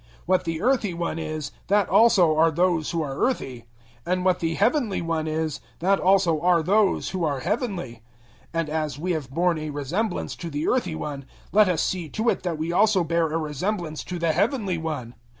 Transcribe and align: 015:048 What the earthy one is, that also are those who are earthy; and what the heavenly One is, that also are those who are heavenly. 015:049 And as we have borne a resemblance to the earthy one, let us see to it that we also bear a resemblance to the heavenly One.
015:048 0.21 0.21
What 0.25 0.43
the 0.45 0.61
earthy 0.63 0.93
one 0.95 1.19
is, 1.19 1.51
that 1.67 1.87
also 1.87 2.35
are 2.35 2.49
those 2.49 2.89
who 2.89 3.03
are 3.03 3.19
earthy; 3.19 3.65
and 4.03 4.25
what 4.25 4.39
the 4.39 4.55
heavenly 4.55 4.99
One 4.99 5.27
is, 5.27 5.59
that 5.77 5.99
also 5.99 6.39
are 6.41 6.63
those 6.63 7.11
who 7.11 7.23
are 7.23 7.41
heavenly. 7.41 8.01
015:049 8.55 8.59
And 8.59 8.69
as 8.71 8.97
we 8.97 9.11
have 9.11 9.29
borne 9.29 9.59
a 9.59 9.69
resemblance 9.69 10.35
to 10.37 10.49
the 10.49 10.67
earthy 10.67 10.95
one, 10.95 11.25
let 11.51 11.69
us 11.69 11.83
see 11.83 12.09
to 12.09 12.29
it 12.29 12.41
that 12.41 12.57
we 12.57 12.71
also 12.71 13.03
bear 13.03 13.27
a 13.31 13.37
resemblance 13.37 14.03
to 14.05 14.17
the 14.17 14.31
heavenly 14.31 14.79
One. 14.79 15.13